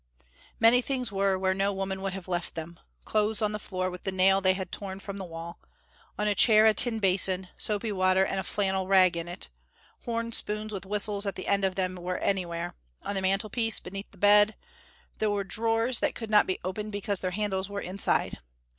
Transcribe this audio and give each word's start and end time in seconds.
Many 0.59 0.81
things 0.81 1.11
were 1.11 1.37
where 1.37 1.53
no 1.53 1.71
woman 1.71 2.01
would 2.01 2.13
have 2.13 2.27
left 2.27 2.55
them: 2.55 2.79
clothes 3.05 3.39
on 3.39 3.51
the 3.51 3.59
floor 3.59 3.87
with 3.91 4.01
the 4.01 4.11
nail 4.11 4.41
they 4.41 4.55
had 4.55 4.71
torn 4.71 4.99
from 4.99 5.17
the 5.17 5.23
wall; 5.23 5.59
on 6.17 6.27
a 6.27 6.33
chair 6.33 6.65
a 6.65 6.73
tin 6.73 6.97
basin, 6.97 7.49
soapy 7.55 7.91
water 7.91 8.25
and 8.25 8.39
a 8.39 8.43
flannel 8.43 8.87
rag 8.87 9.15
in 9.15 9.27
it; 9.27 9.49
horn 10.05 10.31
spoons 10.31 10.73
with 10.73 10.87
whistles 10.87 11.27
at 11.27 11.35
the 11.35 11.45
end 11.45 11.63
of 11.63 11.75
them 11.75 11.93
were 11.93 12.17
anywhere 12.17 12.73
on 13.03 13.13
the 13.13 13.21
mantelpiece, 13.21 13.79
beneath 13.79 14.09
the 14.09 14.17
bed; 14.17 14.55
there 15.19 15.29
were 15.29 15.43
drawers 15.43 15.99
that 15.99 16.15
could 16.15 16.31
not 16.31 16.47
be 16.47 16.57
opened 16.63 16.91
because 16.91 17.19
their 17.19 17.29
handles 17.29 17.69
were 17.69 17.79
inside. 17.79 18.39